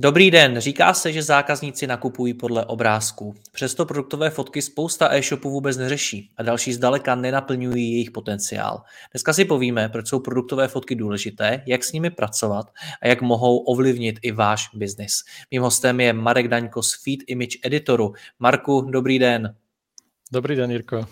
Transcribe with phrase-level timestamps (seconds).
[0.00, 3.34] Dobrý den, říká se, že zákazníci nakupují podle obrázků.
[3.52, 8.82] Přesto produktové fotky spousta e-shopů vůbec neřeší a další zdaleka nenaplňují jejich potenciál.
[9.12, 12.66] Dneska si povíme, proč jsou produktové fotky důležité, jak s nimi pracovat
[13.02, 15.12] a jak mohou ovlivnit i váš biznis.
[15.50, 18.12] Mým hostem je Marek Daňko z Feed Image Editoru.
[18.38, 19.54] Marku, dobrý den.
[20.32, 21.06] Dobrý den, Jirko.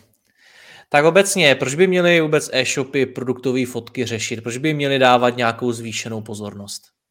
[0.89, 4.43] Tak obecně, proč by měli vůbec e-shopy produktové fotky řešit?
[4.43, 7.02] Proč by měli dávat nějakou zvýšenou pozornost?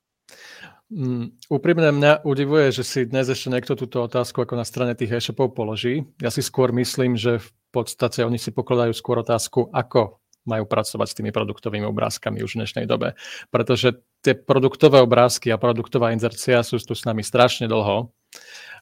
[0.92, 5.24] Mm, úprimne mňa udivuje, že si dnes ešte niekto túto otázku ako na strane tých
[5.24, 6.04] e-shopov položí.
[6.20, 11.08] Ja si skôr myslím, že v podstate oni si pokladajú skôr otázku, ako majú pracovať
[11.08, 13.16] s tými produktovými obrázkami už v dnešnej dobe.
[13.48, 18.12] Pretože tie produktové obrázky a produktová inzercia sú tu s nami strašne dlho.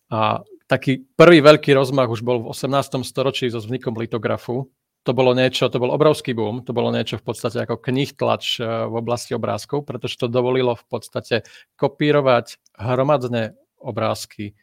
[0.10, 3.06] A taký prvý veľký rozmach už bol v 18.
[3.06, 7.26] storočí so vznikom litografu, to bolo niečo, to bol obrovský boom, to bolo niečo v
[7.26, 11.48] podstate ako knih tlač eh, v oblasti obrázkov, pretože to dovolilo v podstate
[11.80, 14.54] kopírovať hromadné obrázky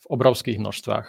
[0.00, 1.06] v obrovských množstvách.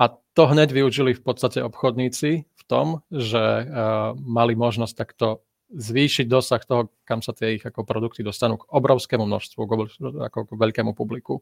[0.00, 6.26] A to hneď využili v podstate obchodníci v tom, že uh, mali možnosť takto zvýšiť
[6.28, 9.72] dosah toho, kam sa tie ich ako produkty dostanú k obrovskému množstvu, k,
[10.32, 11.40] ako k veľkému publiku.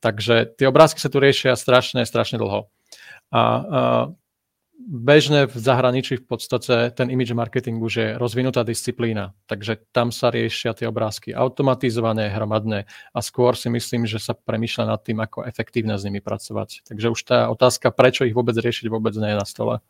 [0.00, 2.68] Takže tie obrázky sa tu riešia strašne, strašne dlho.
[3.32, 4.04] A uh,
[4.86, 10.30] bežné v zahraničí v podstate ten image marketing už je rozvinutá disciplína, takže tam sa
[10.30, 15.48] riešia tie obrázky automatizované, hromadné a skôr si myslím, že sa premýšľa nad tým, ako
[15.48, 16.86] efektívne s nimi pracovať.
[16.86, 19.80] Takže už tá otázka, prečo ich vôbec riešiť, vôbec nie je na stole.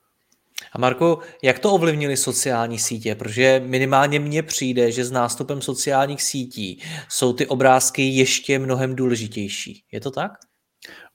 [0.73, 3.15] A Marko, jak to ovlivnili sociální sítě?
[3.15, 9.85] Protože minimálně mně přijde, že s nástupem sociálních sítí jsou ty obrázky ještě mnohem důležitější.
[9.93, 10.33] Je to tak?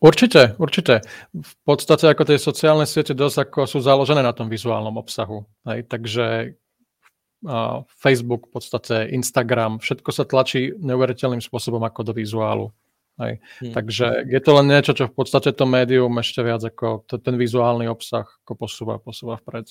[0.02, 1.06] Určite, určite.
[1.30, 5.46] V podstate ako tie sociálne siete dosť ako sú založené na tom vizuálnom obsahu.
[5.70, 5.86] Hej?
[5.86, 6.58] Takže
[7.46, 12.74] uh, Facebook, v podstate Instagram, všetko sa tlačí neuveriteľným spôsobom ako do vizuálu.
[13.22, 13.34] Hej.
[13.62, 13.74] Hmm.
[13.74, 17.86] Takže je to len niečo, čo v podstate to médium ešte viac ako ten vizuálny
[17.86, 19.70] obsah ako posúva, posúva vpred.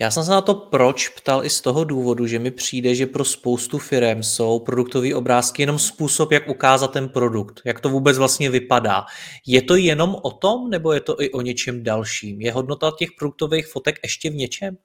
[0.00, 3.06] Já jsem se na to proč ptal i z toho důvodu, že mi přijde, že
[3.06, 8.18] pro spoustu firm jsou produktové obrázky jenom způsob, jak ukázat ten produkt, jak to vůbec
[8.18, 9.04] vlastně vypadá.
[9.46, 12.40] Je to jenom o tom, nebo je to i o něčem dalším?
[12.40, 14.76] Je hodnota těch produktových fotek ještě v něčem?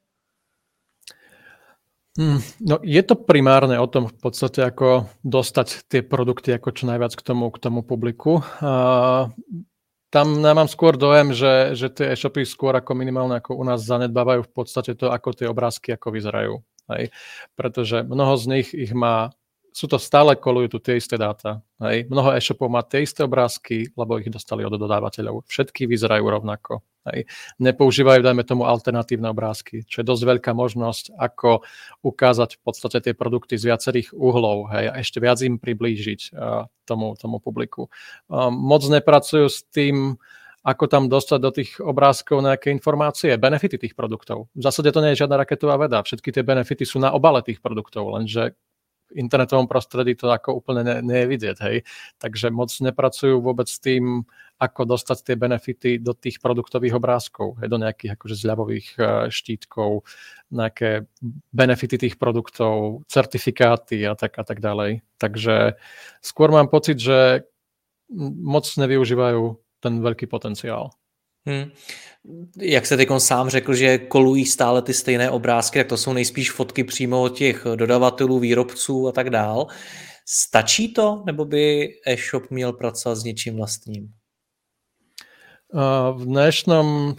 [2.18, 6.90] Hmm, no je to primárne o tom v podstate, ako dostať tie produkty ako čo
[6.90, 8.42] najviac k tomu, k tomu publiku.
[8.58, 9.30] Uh,
[10.10, 13.86] tam ja mám skôr dojem, že, že tie e-shopy skôr ako minimálne ako u nás
[13.86, 16.58] zanedbávajú v podstate to, ako tie obrázky ako vyzerajú.
[16.90, 17.14] Hej?
[17.54, 19.30] Pretože mnoho z nich ich má
[19.78, 21.62] sú to stále kolujú tu tie isté dáta.
[21.78, 22.10] Hej.
[22.10, 25.46] Mnoho e-shopov má tie isté obrázky, lebo ich dostali od dodávateľov.
[25.46, 26.82] Všetky vyzerajú rovnako.
[27.06, 27.30] Hej.
[27.62, 31.62] Nepoužívajú, dajme tomu, alternatívne obrázky, čo je dosť veľká možnosť, ako
[32.02, 36.66] ukázať v podstate tie produkty z viacerých uhlov hej, a ešte viac im priblížiť uh,
[36.90, 37.94] tomu, tomu publiku.
[38.34, 40.18] Uh, moc nepracujú s tým,
[40.66, 44.50] ako tam dostať do tých obrázkov nejaké informácie, benefity tých produktov.
[44.58, 46.02] V zásade to nie je žiadna raketová veda.
[46.04, 48.58] Všetky tie benefity sú na obale tých produktov, lenže
[49.08, 51.78] v internetovom prostredí to ako úplne ne, nie je vidieť, hej.
[52.20, 57.70] Takže moc nepracujú vôbec s tým, ako dostať tie benefity do tých produktových obrázkov, hej,
[57.70, 60.02] do nejakých akože zľavových e, štítkov,
[60.50, 61.06] nejaké
[61.54, 65.06] benefity tých produktov, certifikáty a tak a tak ďalej.
[65.22, 65.78] Takže
[66.26, 67.46] skôr mám pocit, že
[68.10, 69.42] moc nevyužívajú
[69.78, 70.97] ten veľký potenciál.
[71.48, 71.72] Hmm.
[72.60, 76.52] Jak se teď sám řekl, že kolují stále ty stejné obrázky, tak to jsou nejspíš
[76.52, 79.68] fotky přímo od těch dodavatelů, výrobců a tak dál.
[80.26, 84.14] Stačí to, nebo by e-shop měl pracovat s něčím vlastním?
[86.14, 87.16] v dnešnom,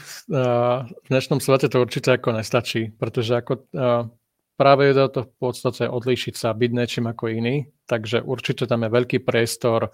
[1.04, 3.68] v dnešnom svete to určite ako nestačí, pretože ako
[4.56, 8.90] práve je to v podstate odlíšiť sa, byť niečím ako iný, takže určite tam je
[8.90, 9.92] veľký priestor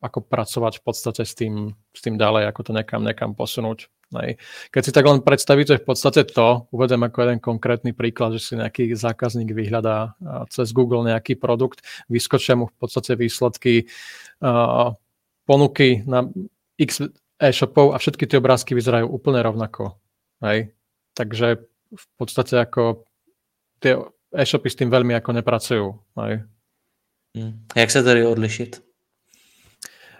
[0.00, 3.88] ako pracovať v podstate s tým, s tým ďalej, ako to nekam, nekam posunúť.
[4.14, 4.38] Nej.
[4.70, 8.52] Keď si tak len predstavíte v podstate to, uvedem ako jeden konkrétny príklad, že si
[8.54, 10.14] nejaký zákazník vyhľadá
[10.46, 13.90] cez Google nejaký produkt, vyskočia mu v podstate výsledky
[14.46, 14.94] uh,
[15.42, 16.30] ponuky na
[16.78, 17.02] x
[17.42, 19.98] e-shopov a všetky tie obrázky vyzerajú úplne rovnako.
[20.38, 20.70] Nej.
[21.18, 23.02] Takže v podstate ako
[23.82, 23.98] tie
[24.30, 25.86] e-shopy s tým veľmi ako nepracujú.
[26.14, 26.46] Aj.
[27.34, 27.58] Hmm.
[27.74, 28.85] Jak sa tedy odlišiť?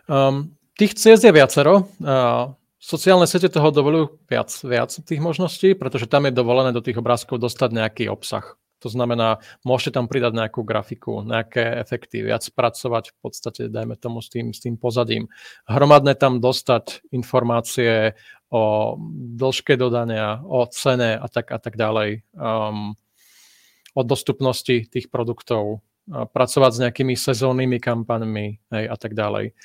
[0.07, 1.91] Um, tých ciest je viacero.
[1.99, 6.99] Uh, sociálne siete toho dovolujú viac, viac tých možností, pretože tam je dovolené do tých
[7.03, 8.55] obrázkov dostať nejaký obsah.
[8.85, 14.21] To znamená, môžete tam pridať nejakú grafiku, nejaké efekty, viac pracovať v podstate, dajme tomu,
[14.21, 15.33] s tým, s tým pozadím.
[15.65, 18.15] Hromadné tam dostať informácie
[18.53, 18.95] o
[19.41, 22.95] dĺžke dodania, o cene a tak, a tak ďalej, um,
[23.97, 29.59] o dostupnosti tých produktov, pracovať s nejakými sezónnymi kampaňmi hej, a tak ďalej.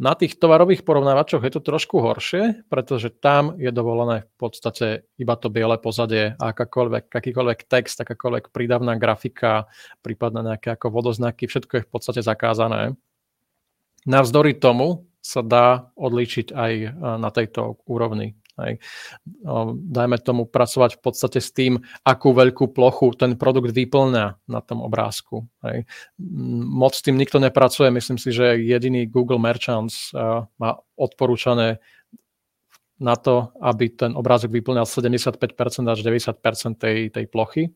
[0.00, 5.36] Na tých tovarových porovnávačoch je to trošku horšie, pretože tam je dovolené v podstate iba
[5.36, 9.68] to biele pozadie akákoľvek, akýkoľvek text, akákoľvek prídavná grafika,
[10.00, 12.96] prípadne nejaké ako vodoznaky, všetko je v podstate zakázané.
[14.08, 16.72] Navzdory tomu sa dá odlíčiť aj
[17.20, 18.40] na tejto úrovni.
[18.60, 18.78] Hej.
[19.88, 24.84] Dajme tomu pracovať v podstate s tým, akú veľkú plochu ten produkt vyplňa na tom
[24.84, 25.48] obrázku.
[25.64, 25.88] Hej.
[26.68, 27.88] Moc s tým nikto nepracuje.
[27.88, 30.12] Myslím si, že jediný Google Merchants
[30.60, 31.80] má odporúčané
[33.00, 35.40] na to, aby ten obrázok vyplňal 75%
[35.88, 37.72] až 90% tej, tej plochy.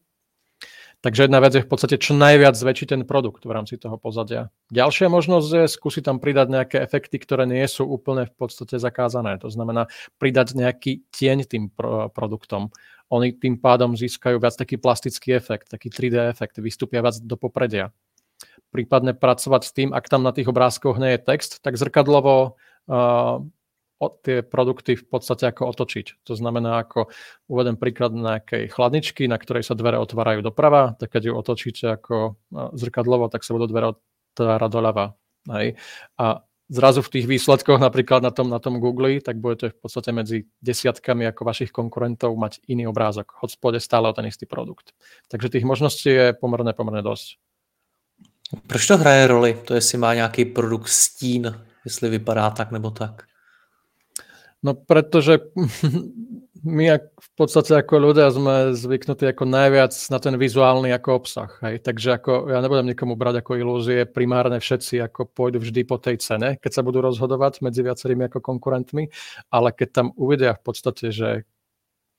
[1.05, 4.49] Takže jedna vec je v podstate čo najviac zväčšiť ten produkt v rámci toho pozadia.
[4.73, 9.37] Ďalšia možnosť je skúsiť tam pridať nejaké efekty, ktoré nie sú úplne v podstate zakázané.
[9.45, 12.73] To znamená pridať nejaký tieň tým pro- produktom.
[13.12, 17.93] Oni tým pádom získajú viac taký plastický efekt, taký 3D efekt, vystúpia viac do popredia.
[18.73, 22.56] Prípadne pracovať s tým, ak tam na tých obrázkoch nie je text, tak zrkadlovo
[22.89, 23.45] uh,
[24.11, 26.27] tie produkty v podstate ako otočiť.
[26.27, 27.12] To znamená, ako
[27.49, 32.41] uvedem príklad nejakej chladničky, na ktorej sa dvere otvárajú doprava, tak keď ju otočíte ako
[32.75, 35.15] zrkadlovo, tak sa budú dvere otvárať doľava.
[35.53, 35.77] Hej.
[36.19, 36.41] A
[36.73, 40.49] zrazu v tých výsledkoch napríklad na tom, na tom Google, tak budete v podstate medzi
[40.65, 44.97] desiatkami ako vašich konkurentov mať iný obrázok, hoď spôjde stále o ten istý produkt.
[45.29, 47.37] Takže tých možností je pomerne, pomerne dosť.
[48.67, 49.56] Proč to hraje roli?
[49.65, 53.25] To jestli má nějaký produkt stín, jestli vypadá tak nebo tak?
[54.64, 55.44] No pretože
[56.64, 61.52] my v podstate ako ľudia sme zvyknutí ako najviac na ten vizuálny ako obsah.
[61.61, 61.84] Hej?
[61.84, 66.16] Takže ako, ja nebudem nikomu brať ako ilúzie, primárne všetci ako pôjdu vždy po tej
[66.25, 69.12] cene, keď sa budú rozhodovať medzi viacerými ako konkurentmi,
[69.52, 71.44] ale keď tam uvidia v podstate, že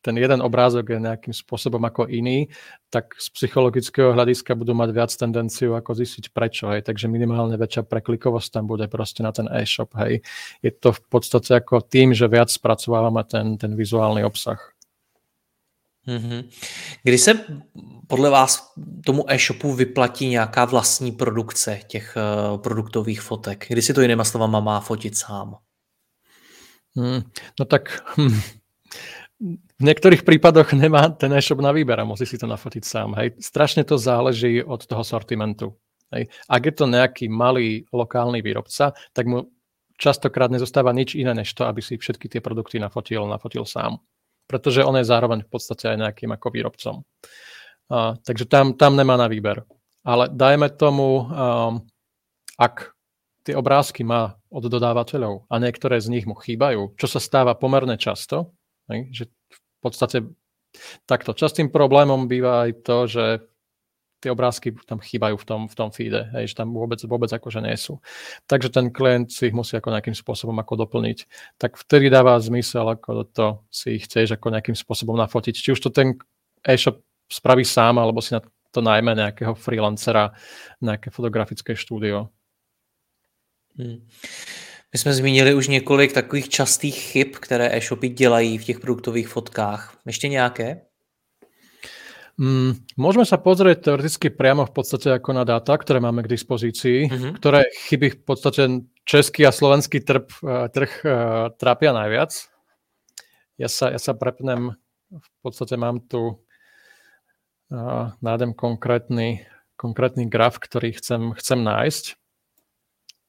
[0.06, 2.54] ten jeden obrázok je nejakým spôsobom ako iný,
[2.94, 6.70] tak z psychologického hľadiska budú mať viac tendenciu ako zistiť prečo.
[6.70, 6.86] Hej.
[6.86, 9.98] Takže minimálne väčšia preklikovosť tam bude proste na ten e-shop.
[9.98, 10.22] Hej.
[10.62, 14.62] Je to v podstate ako tým, že viac spracovávame ten, ten vizuálny obsah.
[16.06, 16.50] Mm-hmm.
[17.04, 17.34] Kdy se
[18.08, 18.74] podle vás
[19.06, 23.66] tomu e-shopu vyplatí nějaká vlastní produkce těch uh, produktových fotek?
[23.68, 25.58] Kdy si to jinýma slovama má fotit sám?
[26.96, 27.22] Hmm,
[27.60, 28.40] no tak hm,
[29.44, 33.20] v niektorých prípadoch nemá ten e-shop na výber a musí si to nafotiť sám.
[33.20, 33.36] Hej.
[33.44, 35.76] Strašne to záleží od toho sortimentu.
[36.16, 36.32] Hej.
[36.48, 39.52] Ak je to nejaký malý lokálny výrobca, tak mu
[40.00, 44.00] častokrát nezostáva nič iné, než to, aby si všetky tie produkty nafotil, nafotil sám.
[44.48, 46.96] Pretože on je zároveň v podstate aj nejakým ako výrobcom.
[47.92, 49.68] A, takže tam, tam nemá na výber.
[50.06, 51.82] Ale dajme tomu, um,
[52.56, 52.94] ak
[53.44, 57.98] tie obrázky má od dodávateľov a niektoré z nich mu chýbajú, čo sa stáva pomerne
[57.98, 58.54] často,
[59.12, 59.30] že
[59.86, 60.26] podstate
[61.06, 61.38] takto.
[61.38, 63.26] Častým problémom býva aj to, že
[64.26, 67.62] tie obrázky tam chýbajú v tom, v tom feede, hej, že tam vôbec, vôbec akože
[67.62, 68.02] nie sú.
[68.50, 71.30] Takže ten klient si ich musí ako nejakým spôsobom ako doplniť.
[71.62, 75.54] Tak vtedy dáva zmysel, ako to si ich chceš ako nejakým spôsobom nafotiť.
[75.54, 76.18] Či už to ten
[76.66, 78.42] e-shop spraví sám, alebo si na
[78.74, 80.34] to najmä nejakého freelancera,
[80.82, 82.34] nejaké fotografické štúdio.
[83.78, 84.02] Hmm.
[84.94, 89.98] My jsme zmínili už několik takových častých chyb, které e-shopy dělají v těch produktových fotkách.
[90.06, 90.82] Ještě nějaké?
[92.36, 97.08] Mm, môžeme sa pozrieť teoreticky priamo v podstate ako na dáta, ktoré máme k dispozícii,
[97.08, 97.32] mm-hmm.
[97.40, 98.64] ktoré chyby v podstate
[99.08, 102.36] český a slovenský trh, eh, trh uh, trápia najviac.
[103.56, 104.76] Ja sa, ja sa prepnem,
[105.16, 106.36] v podstate mám tu
[107.72, 109.48] uh, nájdem konkrétny,
[109.80, 112.20] konkrétny graf, ktorý chcem, chcem nájsť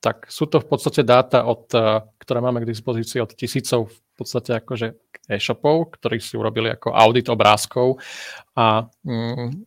[0.07, 4.15] tak sú to v podstate dáta, od, eh, ktoré máme k dispozícii od tisícov v
[4.15, 4.95] podstate akože
[5.27, 7.99] e-shopov, ktorí si urobili ako audit obrázkov.
[8.55, 9.67] A mm,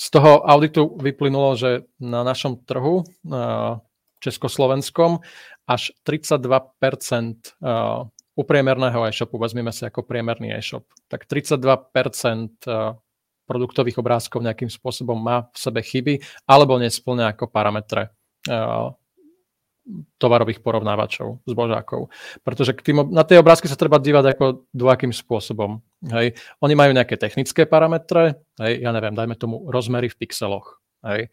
[0.00, 3.76] z toho auditu vyplynulo, že na našom trhu uh,
[4.24, 5.20] československom
[5.68, 11.60] až 32% uh, eh, u priemerného e-shopu, vezmeme si ako priemerný e-shop, tak 32%
[12.64, 12.96] uh,
[13.44, 18.08] produktových obrázkov nejakým spôsobom má v sebe chyby alebo nesplňa ako parametre
[20.20, 22.12] tovarových porovnávačov, zbožákov.
[22.44, 25.80] Pretože k tým, na tie obrázky sa treba dívať ako dvojakým spôsobom.
[26.06, 26.36] Hej.
[26.62, 30.78] Oni majú nejaké technické parametre, hej, ja neviem, dajme tomu rozmery v pixeloch.
[31.02, 31.32] Hej.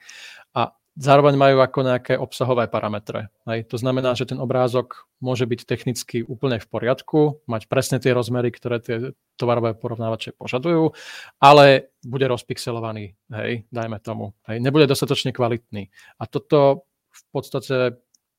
[0.55, 3.29] A zároveň majú ako nejaké obsahové parametre.
[3.45, 3.69] Hej.
[3.69, 8.49] To znamená, že ten obrázok môže byť technicky úplne v poriadku, mať presne tie rozmery,
[8.49, 8.97] ktoré tie
[9.37, 10.97] tovarové porovnávače požadujú,
[11.37, 14.33] ale bude rozpixelovaný, hej, dajme tomu.
[14.49, 14.63] Hej.
[14.63, 15.93] Nebude dostatočne kvalitný.
[16.17, 17.97] A toto v podstate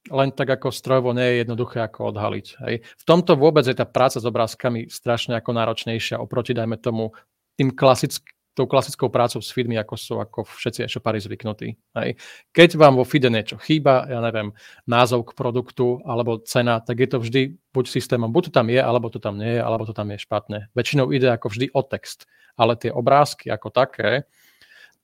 [0.08, 2.46] len tak ako strojovo nie je jednoduché ako odhaliť.
[2.66, 2.74] Hej.
[2.84, 7.12] V tomto vôbec je tá práca s obrázkami strašne ako náročnejšia oproti, dajme tomu,
[7.56, 11.78] tým klasickým tou klasickou prácou s feedmi, ako sú ako všetci e-shopári zvyknutí.
[11.94, 12.18] Hej.
[12.50, 14.50] Keď vám vo feede niečo chýba, ja neviem,
[14.82, 18.82] názov k produktu alebo cena, tak je to vždy buď systémom, buď to tam je,
[18.82, 20.74] alebo to tam nie je, alebo to tam je špatné.
[20.74, 22.26] Väčšinou ide ako vždy o text,
[22.58, 24.26] ale tie obrázky ako také,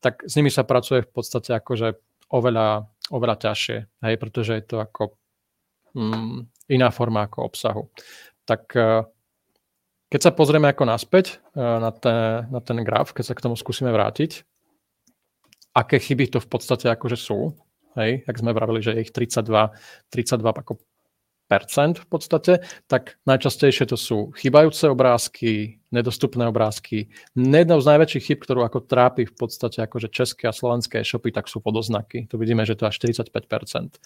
[0.03, 1.95] tak s nimi sa pracuje v podstate akože
[2.35, 5.17] oveľa, oveľa ťažšie, hej, pretože je to ako
[5.93, 7.83] mm, iná forma ako obsahu.
[8.49, 9.05] Tak uh,
[10.15, 13.59] keď sa pozrieme ako naspäť eh, na ten, na ten graf, keď sa k tomu
[13.59, 14.47] skúsime vrátiť,
[15.75, 17.51] aké chyby to v podstate akože sú,
[17.99, 19.75] hej, jak sme vravili, že je ich 32,
[20.15, 20.79] 32 ako
[22.01, 22.53] v podstate,
[22.91, 27.07] tak najčastejšie to sú chybajúce obrázky, nedostupné obrázky.
[27.39, 31.47] Jednou z najväčších chyb, ktorú ako trápi v podstate akože české a slovenské e-shopy, tak
[31.47, 32.27] sú vodoznaky.
[32.27, 34.03] Tu vidíme, že to až 45%.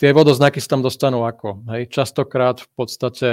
[0.00, 1.66] Tie vodoznaky sa tam dostanú ako?
[1.74, 1.90] Hej?
[1.90, 3.28] Častokrát v podstate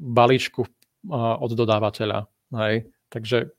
[0.00, 0.64] balíčku
[1.12, 2.26] od dodávateľa.
[2.56, 2.88] Hej?
[3.12, 3.52] Takže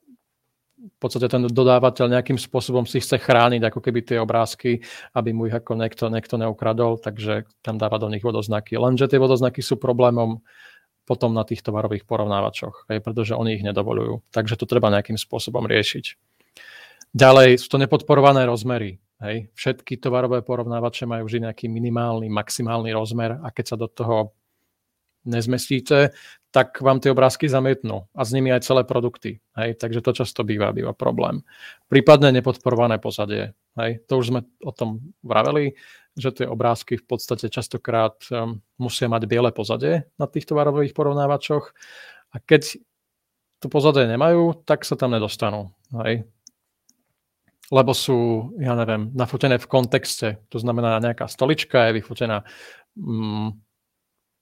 [0.75, 4.83] v podstate ten dodávateľ nejakým spôsobom si chce chrániť ako keby tie obrázky,
[5.15, 8.75] aby mu ich ako niekto, niekto neukradol, takže tam dáva do nich vodoznaky.
[8.75, 10.43] Lenže tie vodoznaky sú problémom
[11.07, 14.25] potom na tých tovarových porovnávačoch, hej, pretože oni ich nedovolujú.
[14.33, 16.17] Takže to treba nejakým spôsobom riešiť.
[17.15, 18.99] Ďalej sú to nepodporované rozmery.
[19.23, 19.47] Hej.
[19.55, 24.35] Všetky tovarové porovnávače majú vždy nejaký minimálny, maximálny rozmer a keď sa do toho
[25.23, 26.11] nezmestíte,
[26.55, 29.43] tak vám tie obrázky zamietnú a s nimi aj celé produkty.
[29.59, 29.75] Hej?
[29.75, 31.43] Takže to často býva, býva problém.
[31.91, 33.51] Prípadne nepodporované pozadie.
[33.75, 34.07] Hej?
[34.07, 35.75] To už sme o tom vraveli,
[36.15, 41.75] že tie obrázky v podstate častokrát um, musia mať biele pozadie na tých tovarových porovnávačoch
[42.31, 42.79] a keď
[43.59, 45.75] to pozadie nemajú, tak sa tam nedostanú.
[46.07, 46.23] Hej?
[47.67, 50.39] Lebo sú, ja neviem, nafotené v kontexte.
[50.55, 52.47] To znamená, nejaká stolička je vyfotená
[52.95, 53.64] mm,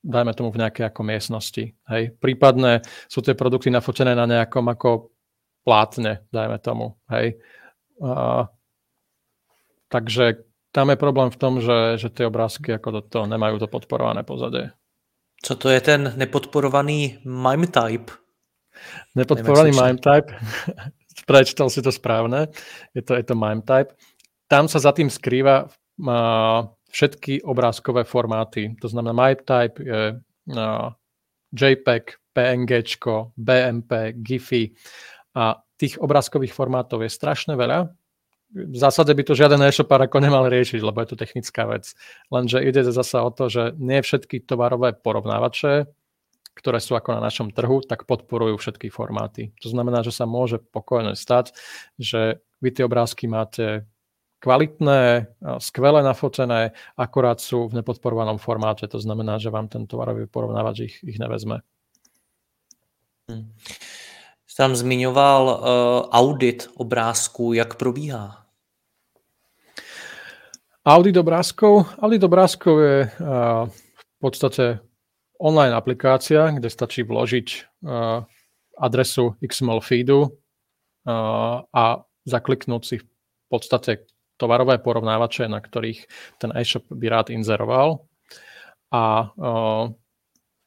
[0.04, 1.64] dajme tomu v nejakej ako miestnosti.
[1.88, 2.04] Hej.
[2.20, 5.16] Prípadne sú tie produkty nafotené na nejakom ako
[5.64, 7.00] plátne, dajme tomu.
[7.08, 7.40] Hej.
[8.04, 8.52] A,
[9.88, 10.44] takže
[10.76, 14.28] tam je problém v tom, že, že tie obrázky ako do toho nemajú to podporované
[14.28, 14.76] pozadie.
[15.40, 18.12] Co to je ten nepodporovaný MIME type?
[19.16, 20.34] Nepodporovaný MIME type,
[21.30, 22.52] prečítal si to správne,
[22.92, 23.96] je to, je to MIME type.
[24.52, 28.78] Tam sa za tým skrýva uh, všetky obrázkové formáty.
[28.78, 30.02] To znamená MyType, je,
[30.54, 30.94] uh,
[31.54, 32.72] JPEG, PNG,
[33.38, 34.74] BMP, GIFy
[35.34, 37.90] a tých obrázkových formátov je strašne veľa.
[38.54, 41.98] V zásade by to žiaden e-shopár ako nemal riešiť, lebo je to technická vec.
[42.30, 45.90] Lenže ide zasa o to, že nie všetky tovarové porovnávače,
[46.54, 49.58] ktoré sú ako na našom trhu, tak podporujú všetky formáty.
[49.66, 51.58] To znamená, že sa môže pokojne stať,
[51.98, 53.90] že vy tie obrázky máte
[54.44, 55.32] kvalitné,
[55.64, 60.96] skvelé nafotené, akorát sú v nepodporovanom formáte, to znamená, že vám ten tovarový porovnávač ich,
[61.08, 61.64] ich nevezme.
[63.32, 63.56] Hmm.
[64.54, 65.56] Tam zmiňoval uh,
[66.12, 68.46] audit obrázků, jak probíhá?
[70.86, 71.90] Audit obrázkov?
[71.98, 73.66] Audit obrázkov je uh,
[73.98, 74.80] v podstate
[75.40, 77.48] online aplikácia, kde stačí vložiť
[77.82, 78.28] uh,
[78.78, 80.30] adresu XML feedu uh,
[81.74, 83.08] a zakliknúť si v
[83.50, 84.06] podstate
[84.44, 86.04] tovarové porovnávače, na ktorých
[86.44, 88.04] ten e-shop by rád inzeroval.
[88.92, 89.88] A uh,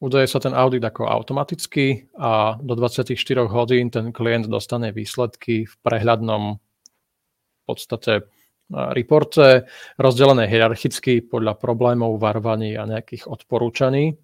[0.01, 3.13] udeje sa ten audit ako automaticky a do 24
[3.53, 8.25] hodín ten klient dostane výsledky v prehľadnom v podstate
[8.71, 14.19] reporte, rozdelené hierarchicky podľa problémov, varovaní a nejakých odporúčaní.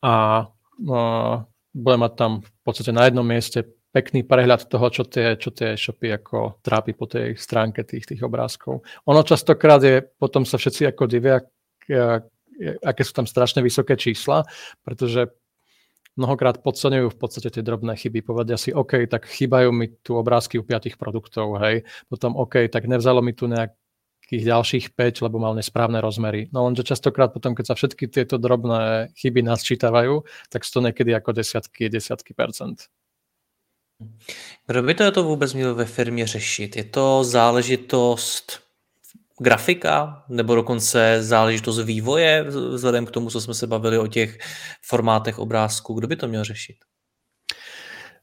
[0.00, 1.34] A uh,
[1.76, 5.74] bude mať tam v podstate na jednom mieste pekný prehľad toho, čo tie, čo tie
[5.74, 8.86] e-shopy ako trápi po tej stránke tých, tých obrázkov.
[9.10, 11.42] Ono častokrát je, potom sa všetci ako divia,
[12.86, 14.46] aké sú tam strašne vysoké čísla,
[14.86, 15.26] pretože
[16.14, 18.22] mnohokrát podceňujú v podstate tie drobné chyby.
[18.22, 21.82] Povedia si, OK, tak chýbajú mi tu obrázky u piatich produktov, hej.
[22.06, 26.46] Potom, OK, tak nevzalo mi tu nejakých ďalších 5, lebo mal nesprávne rozmery.
[26.54, 30.80] No lenže častokrát potom, keď sa všetky tieto drobné chyby nás čítavajú, tak sú to
[30.86, 32.86] niekedy ako desiatky, desiatky percent.
[34.66, 36.76] Kdo by to, to vůbec měl ve firmě řešit?
[36.76, 38.60] Je to záležitost
[39.40, 44.38] grafika nebo dokonce záležitost vývoje vzhledem k tomu, co jsme se bavili o těch
[44.82, 45.94] formátech obrázku?
[45.94, 46.76] Kdo by to měl řešit?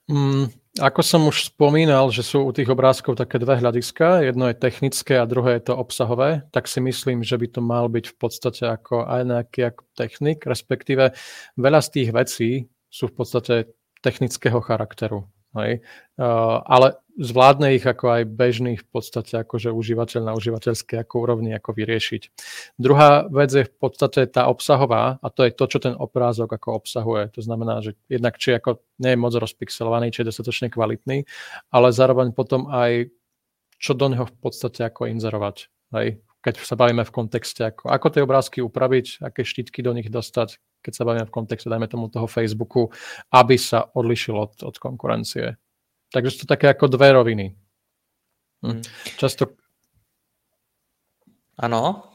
[0.08, 0.48] Mm,
[0.80, 5.20] ako som už spomínal, že sú u tých obrázkov také dve hľadiska, jedno je technické
[5.20, 8.64] a druhé je to obsahové, tak si myslím, že by to mal byť v podstate
[8.72, 11.12] ako aj nejaký ako technik, respektíve
[11.60, 12.50] veľa z tých vecí
[12.88, 13.56] sú v podstate
[14.00, 15.28] technického charakteru.
[15.58, 15.82] Hej?
[16.18, 21.52] Uh, ale zvládne ich ako aj bežných v podstate akože užívateľ na užívateľskej ako úrovni
[21.58, 22.22] ako vyriešiť.
[22.78, 26.78] Druhá vec je v podstate tá obsahová a to je to, čo ten obrázok ako
[26.78, 27.34] obsahuje.
[27.34, 31.26] To znamená, že jednak či ako nie je moc rozpixelovaný, či je dostatočne kvalitný,
[31.74, 33.10] ale zároveň potom aj
[33.82, 35.74] čo do neho v podstate ako inzerovať.
[35.98, 36.22] Hej?
[36.42, 40.62] Keď sa bavíme v kontexte, ako, ako tie obrázky upraviť, aké štítky do nich dostať,
[40.86, 42.94] keď sa bavíme v kontexte, dajme tomu toho Facebooku,
[43.34, 45.58] aby sa odlišil od, od konkurencie.
[46.14, 47.46] Takže sú to také ako dve roviny.
[48.64, 48.82] Hm.
[49.20, 49.58] Často...
[51.58, 52.14] Ano.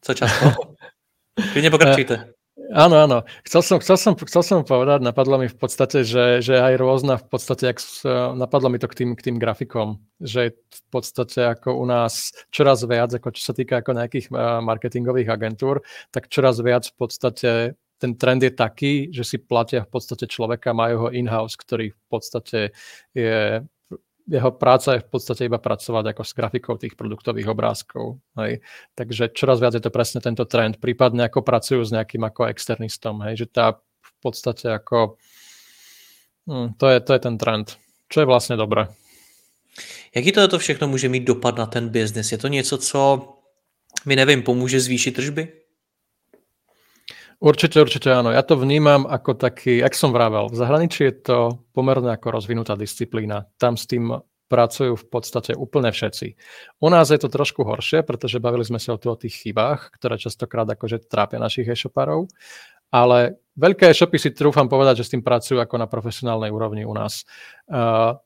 [0.00, 0.76] Co často?
[1.52, 2.39] Klidne pokračujte.
[2.68, 3.18] Áno, áno.
[3.48, 7.16] Chcel som, chcel, som, chcel som povedať, napadlo mi v podstate, že, že aj rôzna
[7.16, 7.80] v podstate, jak,
[8.36, 12.84] napadlo mi to k tým, k tým grafikom, že v podstate ako u nás čoraz
[12.84, 14.30] viac, ako čo sa týka ako nejakých
[14.62, 15.80] marketingových agentúr,
[16.12, 17.50] tak čoraz viac v podstate
[18.00, 22.04] ten trend je taký, že si platia v podstate človeka, majú ho in-house, ktorý v
[22.08, 22.72] podstate
[23.12, 23.60] je
[24.30, 28.22] jeho práca je v podstate iba pracovať ako s grafikou tých produktových obrázkov.
[28.38, 28.62] Hej.
[28.94, 30.78] Takže čoraz viac je to presne tento trend.
[30.78, 33.18] Prípadne ako pracujú s nejakým ako externistom.
[33.26, 33.42] Hej.
[33.42, 35.18] Že tá v podstate ako...
[36.46, 37.74] Hm, to, je, to je ten trend.
[38.06, 38.86] Čo je vlastne dobré.
[40.14, 42.32] Jaký to všechno může mít dopad na ten biznis?
[42.32, 43.00] Je to něco, co
[44.06, 45.59] mi nevím, pomůže zvýšit tržby?
[47.40, 48.28] Určite, určite áno.
[48.36, 51.38] Ja to vnímam ako taký, jak som vravel, v zahraničí je to
[51.72, 53.48] pomerne ako rozvinutá disciplína.
[53.56, 54.12] Tam s tým
[54.52, 56.36] pracujú v podstate úplne všetci.
[56.84, 59.94] U nás je to trošku horšie, pretože bavili sme sa o, tu o tých chybách,
[59.96, 62.28] ktoré častokrát akože trápia našich e-shopárov,
[62.92, 66.92] ale veľké e-shopy si trúfam povedať, že s tým pracujú ako na profesionálnej úrovni u
[66.92, 67.24] nás.
[67.70, 68.18] Uh,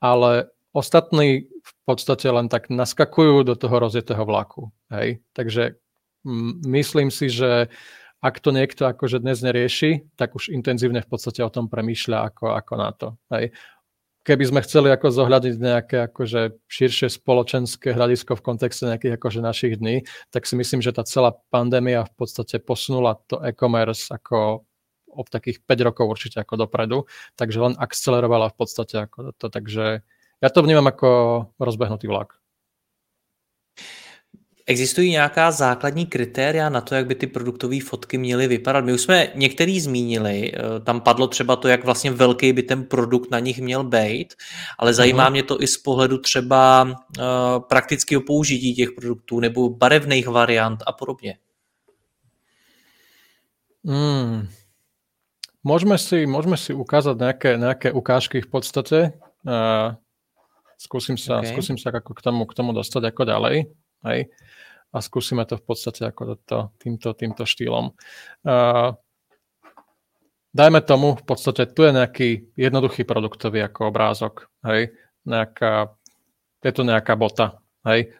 [0.00, 4.72] ale ostatní v podstate len tak naskakujú do toho rozjetého vlaku.
[4.88, 5.20] Hej?
[5.36, 5.76] Takže
[6.24, 7.68] m- myslím si, že
[8.20, 12.46] ak to niekto akože dnes nerieši, tak už intenzívne v podstate o tom premýšľa ako,
[12.52, 13.08] ako na to.
[13.32, 13.56] Hej.
[14.20, 19.80] Keby sme chceli ako zohľadiť nejaké akože širšie spoločenské hľadisko v kontexte nejakých akože našich
[19.80, 24.68] dní, tak si myslím, že tá celá pandémia v podstate posunula to e-commerce ako
[25.10, 30.04] o takých 5 rokov určite ako dopredu, takže len akcelerovala v podstate ako to, takže
[30.40, 31.08] ja to vnímam ako
[31.56, 32.36] rozbehnutý vlak.
[34.70, 38.84] Existují nějaká základní kritéria na to, jak by ty produktové fotky měly vypadat?
[38.84, 42.84] My už jsme některý zmínili, eh, tam padlo třeba to, jak vlastně velký by ten
[42.84, 44.34] produkt na nich měl být,
[44.78, 45.32] ale zajímá uh-huh.
[45.32, 47.24] mě to i z pohledu třeba uh,
[47.68, 51.38] praktického použití těch produktů nebo barevných variant a podobně.
[53.84, 54.46] Hmm.
[55.64, 58.98] Môžeme si, môžeme si ukázať nejaké, nejaké ukážky v podstate.
[59.42, 59.96] Uh,
[60.78, 61.48] skúsim sa, okay.
[61.48, 63.56] skúsim sa ako k tomu, k tomu dostať ako ďalej.
[64.06, 64.30] Hej
[64.90, 67.94] a skúsime to v podstate ako to, týmto, týmto štýlom.
[68.42, 68.98] Uh,
[70.50, 74.90] dajme tomu, v podstate tu je nejaký jednoduchý produktový ako obrázok, hej,
[75.22, 75.94] nejaká,
[76.62, 78.10] je to nejaká bota, hej.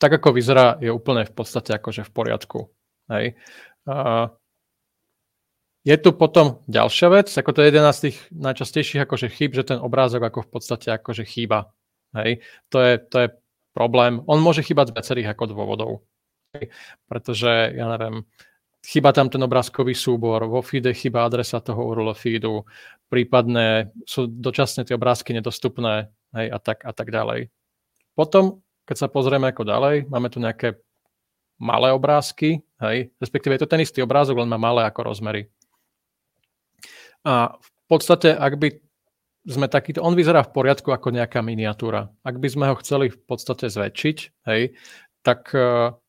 [0.00, 2.58] Tak ako vyzerá, je úplne v podstate akože v poriadku,
[3.12, 3.36] hej.
[3.84, 4.32] Uh,
[5.84, 9.68] je tu potom ďalšia vec, ako to je jeden z tých najčastejších akože chýb, že
[9.68, 11.68] ten obrázok ako v podstate akože chýba.
[12.16, 12.40] Hej.
[12.72, 13.28] To, je, to je
[13.74, 14.22] problém.
[14.30, 15.92] On môže chýbať z viacerých ako dôvodov
[17.08, 18.22] pretože ja neviem,
[18.84, 22.68] chyba tam ten obrázkový súbor, vo feede chyba adresa toho URL feedu,
[23.08, 27.50] prípadne sú dočasne tie obrázky nedostupné hej, a, tak, a tak ďalej.
[28.14, 30.78] Potom, keď sa pozrieme ako ďalej, máme tu nejaké
[31.58, 35.48] malé obrázky, hej, respektíve je to ten istý obrázok, len má malé ako rozmery.
[37.24, 38.68] A v podstate, ak by
[39.44, 42.08] sme takýto, on vyzerá v poriadku ako nejaká miniatúra.
[42.24, 44.16] Ak by sme ho chceli v podstate zväčšiť,
[44.48, 44.72] hej,
[45.24, 45.52] tak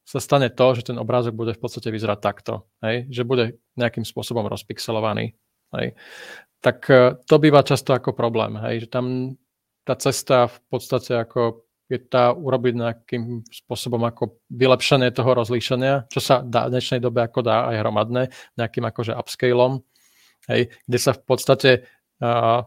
[0.05, 3.09] sa stane to, že ten obrázok bude v podstate vyzerať takto, hej?
[3.09, 5.33] že bude nejakým spôsobom rozpixelovaný.
[5.73, 5.97] Hej?
[6.61, 8.85] Tak e, to býva často ako problém, hej?
[8.85, 9.33] že tam
[9.81, 16.21] tá cesta v podstate ako je tá urobiť nejakým spôsobom ako vylepšenie toho rozlíšenia, čo
[16.21, 18.23] sa dá v dnešnej dobe ako dá aj hromadné,
[18.57, 19.85] nejakým akože upscaleom,
[20.49, 21.71] hej, kde sa v podstate
[22.25, 22.65] uh,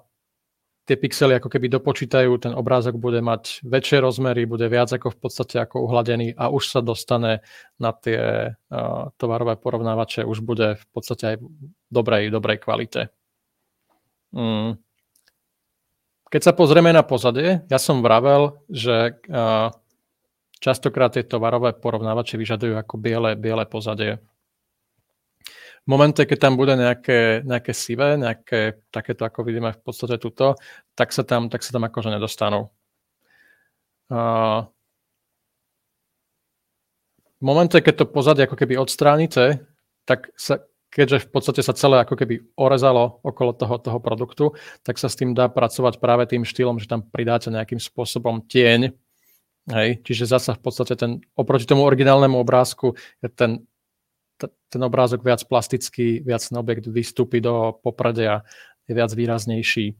[0.88, 5.18] tie pixely ako keby dopočítajú, ten obrázok bude mať väčšie rozmery, bude viac ako v
[5.20, 7.44] podstate ako uhladený a už sa dostane
[7.76, 11.46] na tie uh, tovarové porovnávače, už bude v podstate aj v
[11.92, 13.12] dobrej, dobrej kvalite.
[14.32, 14.80] Mm.
[16.32, 19.68] Keď sa pozrieme na pozadie, ja som vravel, že uh,
[20.56, 24.24] častokrát tie tovarové porovnávače vyžadujú ako biele, biele pozadie.
[25.88, 30.52] Momente, keď tam bude nejaké, nejaké sivé, nejaké takéto, ako vidíme v podstate tuto,
[30.92, 32.68] tak sa tam, tak sa tam akože nedostanú.
[37.38, 39.64] V momente, keď to pozadie ako keby odstránite,
[40.04, 40.60] tak sa,
[40.92, 44.44] keďže v podstate sa celé ako keby orezalo okolo toho, toho produktu,
[44.84, 48.92] tak sa s tým dá pracovať práve tým štýlom, že tam pridáte nejakým spôsobom tieň.
[49.72, 50.04] Hej?
[50.04, 52.92] Čiže zasa v podstate ten, oproti tomu originálnemu obrázku
[53.24, 53.64] je ten
[54.46, 58.46] ten obrázok viac plastický, viac ten objekt vystúpi do popredia,
[58.86, 59.98] je viac výraznejší.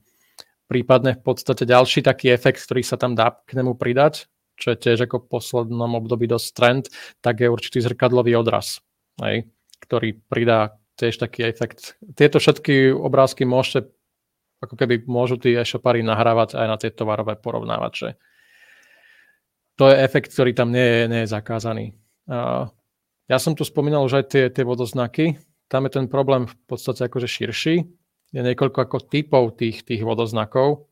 [0.69, 4.79] Prípadne v podstate ďalší taký efekt, ktorý sa tam dá k nemu pridať, čo je
[4.79, 6.85] tiež ako v poslednom období dosť trend,
[7.23, 8.85] tak je určitý zrkadlový odraz,
[9.23, 9.49] hej,
[9.81, 11.97] ktorý pridá tiež taký efekt.
[12.19, 13.89] Tieto všetky obrázky môžete,
[14.59, 18.19] ako keby môžu tí e-shopári nahrávať aj na tie tovarové porovnávače.
[19.79, 21.95] To je efekt, ktorý tam nie je, nie je zakázaný.
[23.29, 25.37] Ja som tu spomínal už aj tie, tie vodoznaky.
[25.69, 27.77] Tam je ten problém v podstate akože širší.
[28.33, 30.89] Je niekoľko ako typov tých, tých vodoznakov.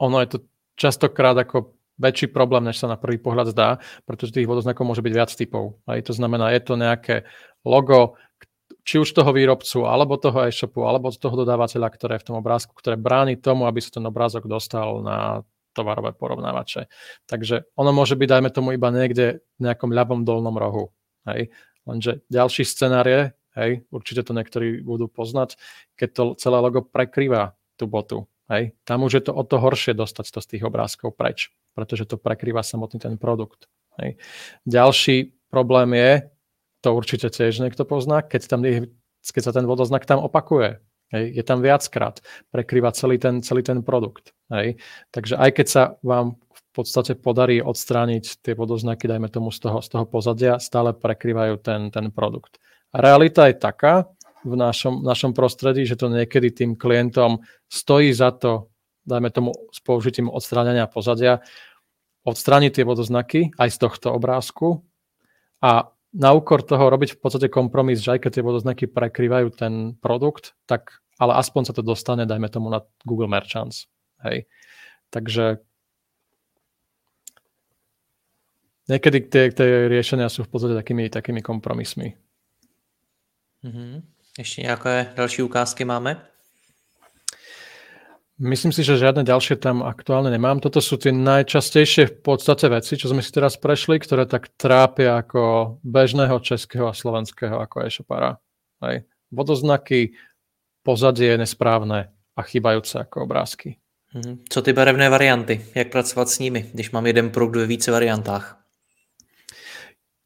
[0.00, 0.38] Ono je to
[0.80, 5.14] častokrát ako väčší problém, než sa na prvý pohľad zdá, pretože tých vodoznakov môže byť
[5.14, 5.78] viac typov.
[5.86, 7.28] Aj to znamená, je to nejaké
[7.62, 8.18] logo,
[8.84, 12.76] či už toho výrobcu, alebo toho e-shopu, alebo toho dodávateľa, ktoré je v tom obrázku,
[12.76, 16.86] ktoré bráni tomu, aby sa ten obrázok dostal na tovarové porovnávače.
[17.26, 20.94] Takže ono môže byť, dajme tomu, iba niekde v nejakom ľavom dolnom rohu.
[21.26, 21.50] Hej.
[21.84, 25.58] Lenže ďalší scenár je, hej, určite to niektorí budú poznať,
[25.98, 28.30] keď to celé logo prekrýva tú botu.
[28.48, 28.76] Hej.
[28.86, 32.16] Tam už je to o to horšie dostať to z tých obrázkov preč, pretože to
[32.16, 33.68] prekrýva samotný ten produkt.
[33.98, 34.20] Hej.
[34.68, 36.12] Ďalší problém je,
[36.84, 38.60] to určite tiež niekto pozná, keď, tam,
[39.24, 40.84] keď sa ten vodoznak tam opakuje.
[41.14, 42.18] Hej, je tam viackrát,
[42.50, 44.34] prekrýva celý ten, celý ten produkt.
[44.50, 44.82] Hej.
[45.14, 49.78] Takže aj keď sa vám v podstate podarí odstrániť tie vodoznaky, dajme tomu z toho,
[49.78, 52.58] z toho pozadia, stále prekrývajú ten, ten produkt.
[52.90, 54.10] A realita je taká
[54.42, 58.74] v našom, našom prostredí, že to niekedy tým klientom stojí za to,
[59.06, 61.46] dajme tomu s použitím odstránenia pozadia,
[62.26, 64.82] odstrániť tie vodoznaky aj z tohto obrázku
[65.62, 69.98] a na úkor toho robiť v podstate kompromis, že aj keď tie vodoznaky prekrývajú ten
[69.98, 73.90] produkt, tak ale aspoň sa to dostane, dajme tomu, na Google Merchants.
[74.22, 74.46] Hej.
[75.10, 75.62] Takže
[78.90, 82.14] niekedy tie, tie riešenia sú v podstate takými, takými kompromismi.
[83.66, 83.92] Mm-hmm.
[84.38, 86.33] Ešte nejaké další ukázky máme?
[88.34, 90.58] Myslím si, že žiadne ďalšie tam aktuálne nemám.
[90.58, 95.22] Toto sú tie najčastejšie v podstate veci, čo sme si teraz prešli, ktoré tak trápia
[95.22, 98.42] ako bežného českého a slovenského ako e-shopara.
[98.82, 99.06] Hej.
[99.30, 100.18] Vodoznaky,
[100.82, 103.78] pozadie je nesprávne a chybajúce ako obrázky.
[104.14, 104.50] Mhm.
[104.50, 105.66] Co ty barevné varianty?
[105.74, 108.58] Jak pracovat s nimi, když mám jeden produkt ve více variantách?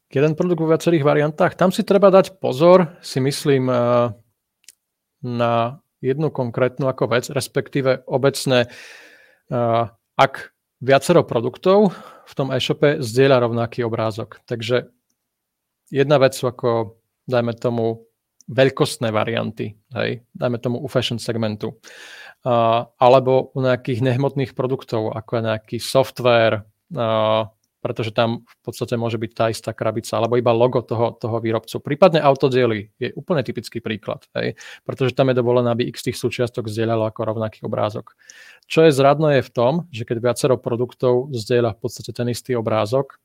[0.09, 1.53] Jeden produkt vo viacerých variantách.
[1.53, 4.09] Tam si treba dať pozor, si myslím, eh,
[5.21, 8.71] na jednu konkrétnu ako vec, respektíve obecné,
[10.15, 10.33] ak
[10.79, 11.91] viacero produktov
[12.23, 14.39] v tom e-shope zdieľa rovnaký obrázok.
[14.47, 14.87] Takže
[15.91, 18.09] jedna vec sú ako, dajme tomu,
[18.49, 25.31] veľkostné varianty, hej, dajme tomu u fashion segmentu, uh, alebo u nejakých nehmotných produktov, ako
[25.37, 26.65] je nejaký software,
[26.97, 27.45] uh,
[27.79, 31.79] pretože tam v podstate môže byť tá istá krabica, alebo iba logo toho, toho výrobcu.
[31.79, 36.67] Prípadne autodiely je úplne typický príklad, hej, pretože tam je dovolené, aby x tých súčiastok
[36.67, 38.19] zdieľalo ako rovnaký obrázok.
[38.67, 42.53] Čo je zradné je v tom, že keď viacero produktov zdieľa v podstate ten istý
[42.59, 43.17] obrázok,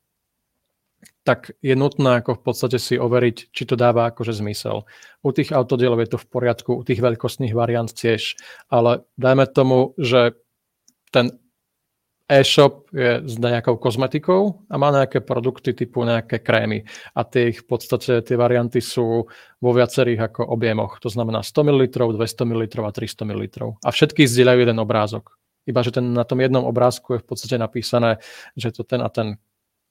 [1.24, 4.84] tak je nutné ako v podstate si overiť, či to dáva akože zmysel.
[5.24, 8.36] U tých autodielov je to v poriadku, u tých veľkostných variant tiež,
[8.68, 10.36] ale dajme tomu, že
[11.12, 11.32] ten
[12.24, 17.60] e-shop je s nejakou kozmetikou a má nejaké produkty typu nejaké krémy a tie ich
[17.60, 19.28] v podstate, tie varianty sú
[19.60, 20.96] vo viacerých ako objemoch.
[21.04, 21.82] To znamená 100 ml,
[22.16, 23.44] 200 ml a 300 ml.
[23.84, 25.36] A všetky zdieľajú jeden obrázok.
[25.68, 28.20] Iba, že ten, na tom jednom obrázku je v podstate napísané,
[28.56, 29.36] že to ten a ten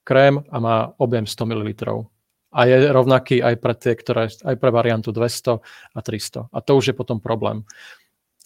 [0.06, 1.70] krém a má objem 100 ml.
[2.54, 5.62] A je rovnaký aj pre tie, ktoré, aj pre variantu 200
[5.94, 6.54] a 300.
[6.54, 7.66] A to už je potom problém.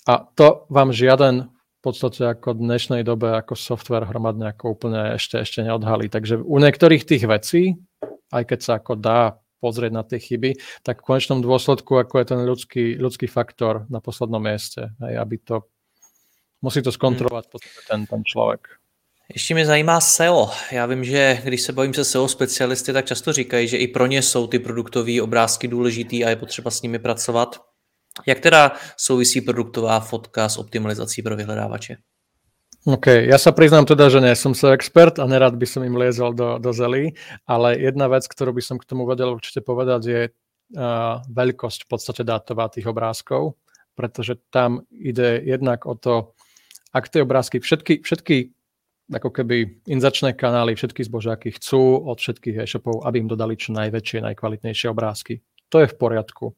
[0.08, 5.14] A to vám žiaden v podstate ako v dnešnej dobe ako software hromadne ako úplne
[5.14, 6.10] ešte, ešte neodhalí.
[6.10, 7.78] Takže u niektorých tých vecí,
[8.34, 12.26] aj keď sa ako dá pozrieť na tie chyby, tak v konečnom dôsledku ako je
[12.26, 14.94] ten ľudský, ľudský faktor na poslednom mieste.
[15.02, 15.66] Hej, aby to,
[16.62, 17.62] musí to skontrolovať hmm.
[17.90, 18.82] ten, ten človek.
[19.34, 20.50] Ještě mě zajímá SEO.
[20.72, 24.06] Já vím, že když se bavím se SEO specialisty, tak často říkají, že i pro
[24.06, 27.67] ně jsou ty produktové obrázky důležitý a je potřeba s nimi pracovat.
[28.26, 31.98] Jak teda souvisí produktová fotka s optimalizací pro vyhledávače?
[32.88, 36.00] OK, ja sa priznám teda, že nie som sa expert a nerad by som im
[36.00, 40.02] liezol do, do zelí, ale jedna vec, ktorú by som k tomu vedel určite povedať,
[40.08, 43.60] je uh, veľkosť v podstate dátová tých obrázkov,
[43.92, 46.32] pretože tam ide jednak o to,
[46.96, 48.56] ak tie obrázky, všetky, všetky
[49.12, 54.24] ako keby inzačné kanály, všetky zbožáky chcú od všetkých e-shopov, aby im dodali čo najväčšie,
[54.32, 55.44] najkvalitnejšie obrázky.
[55.74, 56.56] To je v poriadku.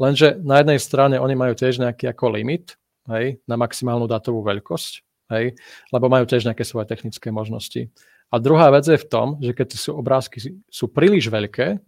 [0.00, 2.80] Lenže na jednej strane oni majú tiež nejaký ako limit
[3.12, 4.92] hej, na maximálnu dátovú veľkosť
[5.36, 5.58] hej,
[5.92, 7.90] lebo majú tiež nejaké svoje technické možnosti.
[8.32, 11.78] A druhá vec je v tom, že keď sú obrázky sú príliš veľké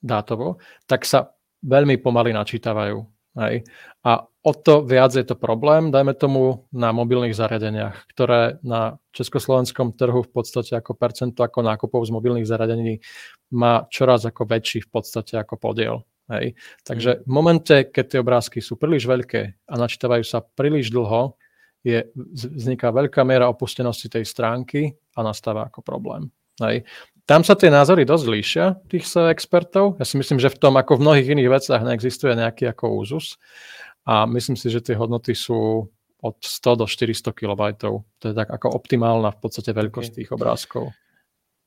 [0.00, 1.32] dátovo, tak sa
[1.64, 3.13] veľmi pomaly načítavajú.
[3.34, 3.66] Hej.
[4.06, 9.96] A o to viac je to problém, dajme tomu na mobilných zariadeniach, ktoré na československom
[9.98, 13.02] trhu v podstate ako percento ako nákupov z mobilných zariadení
[13.50, 15.96] má čoraz ako väčší v podstate ako podiel.
[16.30, 16.56] Hej.
[16.86, 21.36] Takže v momente, keď tie obrázky sú príliš veľké a načítavajú sa príliš dlho,
[21.84, 22.00] je,
[22.32, 26.32] vzniká veľká miera opustenosti tej stránky a nastáva ako problém.
[26.62, 26.86] Hej.
[27.24, 29.96] Tam sa tie názory dosť líšia, tých expertov.
[29.96, 33.40] Ja si myslím, že v tom, ako v mnohých iných veciach, neexistuje nejaký ako úzus.
[34.04, 35.88] A myslím si, že tie hodnoty sú
[36.20, 37.60] od 100 do 400 KB.
[37.80, 40.18] To je tak ako optimálna v podstate veľkosť okay.
[40.20, 40.92] tých obrázkov.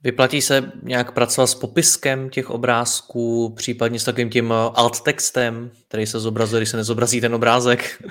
[0.04, 6.06] Vyplatí se nějak pracovat s popiskem těch obrázků, případně s takovým tím alt textem, který
[6.06, 8.04] se zobrazuje, když se nezobrazí ten obrázek?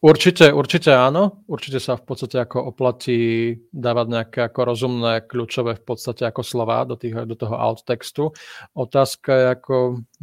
[0.00, 1.44] Určite, určite áno.
[1.44, 6.88] Určite sa v podstate ako oplatí dávať nejaké ako rozumné kľúčové v podstate ako slova
[6.88, 8.32] do, tých, do toho alt textu.
[8.72, 9.74] Otázka je ako,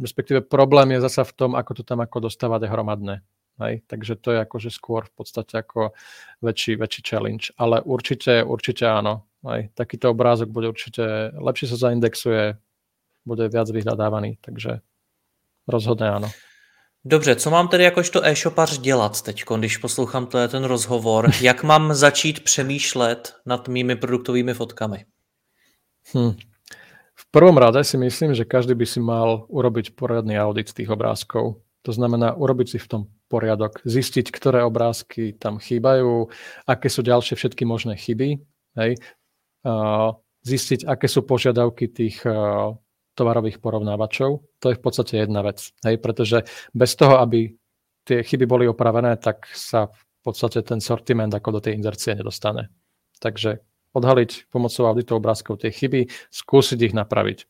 [0.02, 3.22] respektíve problém je zasa v tom, ako to tam ako dostávať hromadné.
[3.62, 3.86] Hej?
[3.86, 5.94] Takže to je akože skôr v podstate ako
[6.42, 7.54] väčší, väčší challenge.
[7.54, 9.30] Ale určite, určite áno.
[9.46, 9.70] Hej?
[9.78, 12.58] Takýto obrázok bude určite, lepšie sa zaindexuje,
[13.22, 14.82] bude viac vyhľadávaný, takže
[15.70, 16.28] rozhodne áno.
[17.08, 21.30] Dobře, co mám tedy jakožto e-shopař dělat teď, když poslouchám ten rozhovor?
[21.42, 25.04] Jak mám začít přemýšlet nad mými produktovými fotkami?
[26.14, 26.32] Hm.
[27.14, 31.64] V prvom rade si myslím, že každý by si mal urobiť poriadny audit tých obrázkov.
[31.82, 36.28] To znamená urobiť si v tom poriadok, zistiť, ktoré obrázky tam chýbajú,
[36.68, 38.36] aké sú ďalšie všetky možné chyby,
[38.76, 38.92] hej?
[40.44, 42.20] zistiť, aké sú požiadavky tých
[43.18, 44.30] tovarových porovnávačov.
[44.62, 45.74] To je v podstate jedna vec.
[45.82, 45.98] Hej?
[45.98, 47.50] Pretože bez toho, aby
[48.06, 52.70] tie chyby boli opravené, tak sa v podstate ten sortiment ako do tej inzercie nedostane.
[53.18, 53.58] Takže
[53.98, 57.44] odhaliť pomocou auditu obrázkov tie chyby, skúsiť ich napraviť.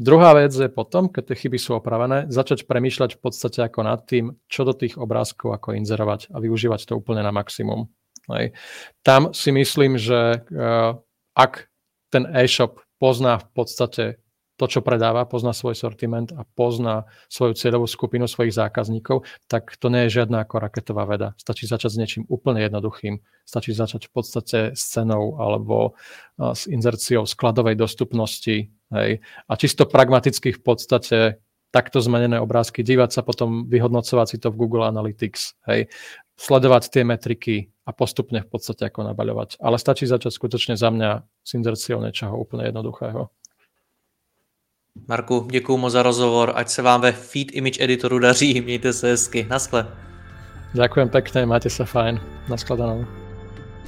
[0.00, 4.00] Druhá vec je potom, keď tie chyby sú opravené, začať premýšľať v podstate ako nad
[4.08, 7.92] tým, čo do tých obrázkov ako inzerovať a využívať to úplne na maximum.
[8.32, 8.56] Hej.
[9.04, 10.96] Tam si myslím, že uh,
[11.36, 11.68] ak
[12.08, 14.04] ten e-shop pozná v podstate
[14.62, 19.90] to, čo predáva, pozná svoj sortiment a pozná svoju cieľovú skupinu svojich zákazníkov, tak to
[19.90, 21.34] nie je žiadna ako raketová veda.
[21.34, 23.18] Stačí začať s niečím úplne jednoduchým.
[23.42, 25.98] Stačí začať v podstate s cenou alebo
[26.38, 28.70] s inzerciou skladovej dostupnosti.
[28.94, 29.18] Hej.
[29.50, 34.60] A čisto pragmaticky v podstate takto zmenené obrázky, dívať sa potom, vyhodnocovať si to v
[34.60, 35.88] Google Analytics, hej,
[36.36, 39.56] sledovať tie metriky a postupne v podstate ako nabaľovať.
[39.56, 43.32] Ale stačí začať skutočne za mňa s inzerciou niečoho úplne jednoduchého.
[45.08, 49.06] Marku, děkuji moc za rozhovor, ať se vám ve Feed Image Editoru daří, mějte se
[49.08, 49.88] hezky, naschle.
[50.72, 52.16] Ďakujem pekne, máte sa fajn,
[52.48, 53.04] naskladanou.